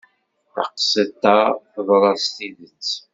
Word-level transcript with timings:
Taqsiṭ-a 0.53 1.37
teḍra 1.73 2.13
s 2.23 2.25
tidet. 2.35 2.89